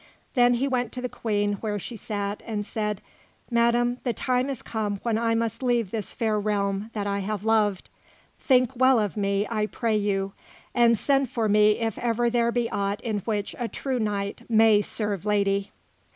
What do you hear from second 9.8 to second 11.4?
you, and send